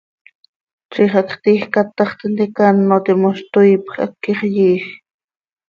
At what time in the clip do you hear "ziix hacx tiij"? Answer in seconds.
0.93-1.63